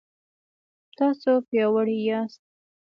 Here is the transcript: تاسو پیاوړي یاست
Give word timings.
تاسو 0.97 1.31
پیاوړي 1.47 1.95
یاست 2.09 2.41